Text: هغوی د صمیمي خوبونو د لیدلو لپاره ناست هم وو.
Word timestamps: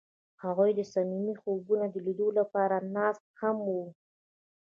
هغوی 0.43 0.71
د 0.75 0.81
صمیمي 0.93 1.33
خوبونو 1.41 1.85
د 1.89 1.95
لیدلو 2.05 2.27
لپاره 2.39 2.75
ناست 2.95 3.23
هم 3.41 3.57
وو. 3.67 3.83